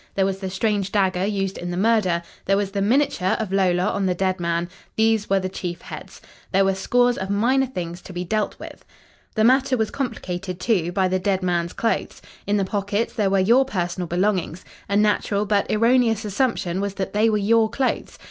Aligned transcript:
There 0.15 0.25
was 0.25 0.39
the 0.39 0.49
strange 0.49 0.91
dagger 0.91 1.27
used 1.27 1.59
in 1.59 1.69
the 1.69 1.77
murder. 1.77 2.23
There 2.45 2.57
was 2.57 2.71
the 2.71 2.81
miniature 2.81 3.35
of 3.37 3.51
Lola 3.53 3.85
on 3.85 4.07
the 4.07 4.15
dead 4.15 4.39
man. 4.39 4.67
These 4.95 5.29
were 5.29 5.39
the 5.39 5.47
chief 5.47 5.83
heads. 5.83 6.19
There 6.51 6.65
were 6.65 6.73
scores 6.73 7.19
of 7.19 7.29
minor 7.29 7.67
things 7.67 8.01
to 8.01 8.11
be 8.13 8.25
dealt 8.25 8.57
with. 8.57 8.83
"The 9.35 9.43
matter 9.43 9.77
was 9.77 9.91
complicated, 9.91 10.59
too, 10.59 10.91
by 10.91 11.07
the 11.07 11.19
dead 11.19 11.43
man's 11.43 11.73
clothes. 11.73 12.19
In 12.47 12.57
the 12.57 12.65
pockets, 12.65 13.13
there 13.13 13.29
were 13.29 13.37
your 13.37 13.63
personal 13.63 14.07
belongings. 14.07 14.65
A 14.89 14.97
natural, 14.97 15.45
but 15.45 15.67
erroneous 15.71 16.25
assumption 16.25 16.81
was 16.81 16.95
that 16.95 17.13
they 17.13 17.29
were 17.29 17.37
your 17.37 17.69
clothes. 17.69 18.17